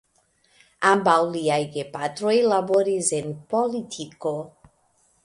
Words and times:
Ambaŭ 0.91 1.17
liaj 1.35 1.59
gepatroj 1.75 2.33
laboris 2.53 3.13
en 3.19 3.29
politiko. 3.55 4.35